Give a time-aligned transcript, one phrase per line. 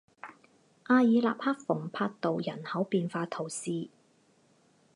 [0.85, 3.89] 阿尔纳克蓬帕杜人口变化图示